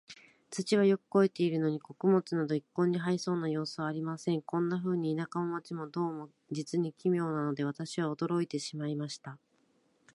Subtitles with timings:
[0.49, 4.41] 土はよく肥えているのに、穀物など一向に生えそうな様子はありません。
[4.41, 9.37] こんなふうに、田舎も街も、どうも実に奇妙なので、私は驚いてしまいました。